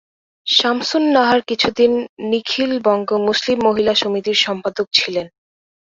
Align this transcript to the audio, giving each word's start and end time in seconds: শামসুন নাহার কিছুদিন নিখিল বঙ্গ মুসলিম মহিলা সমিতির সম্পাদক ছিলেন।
শামসুন 0.47 1.03
নাহার 1.13 1.41
কিছুদিন 1.49 1.91
নিখিল 2.29 2.71
বঙ্গ 2.83 3.09
মুসলিম 3.27 3.57
মহিলা 3.67 3.93
সমিতির 3.95 4.37
সম্পাদক 4.45 4.87
ছিলেন। 4.93 5.27